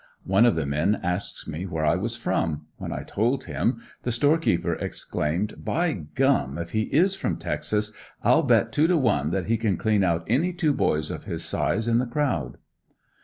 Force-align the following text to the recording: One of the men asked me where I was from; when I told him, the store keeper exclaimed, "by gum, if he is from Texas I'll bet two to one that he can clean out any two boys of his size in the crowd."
One 0.25 0.47
of 0.47 0.55
the 0.55 0.65
men 0.65 0.99
asked 1.03 1.47
me 1.47 1.67
where 1.67 1.85
I 1.85 1.95
was 1.95 2.15
from; 2.15 2.65
when 2.77 2.91
I 2.91 3.03
told 3.03 3.43
him, 3.43 3.81
the 4.01 4.11
store 4.11 4.39
keeper 4.39 4.73
exclaimed, 4.73 5.63
"by 5.63 5.93
gum, 6.15 6.57
if 6.57 6.71
he 6.71 6.85
is 6.91 7.13
from 7.15 7.37
Texas 7.37 7.91
I'll 8.23 8.41
bet 8.41 8.71
two 8.71 8.87
to 8.87 8.97
one 8.97 9.29
that 9.29 9.45
he 9.45 9.57
can 9.57 9.77
clean 9.77 10.03
out 10.03 10.25
any 10.25 10.53
two 10.53 10.73
boys 10.73 11.11
of 11.11 11.25
his 11.25 11.45
size 11.45 11.87
in 11.87 11.99
the 11.99 12.07
crowd." 12.07 12.57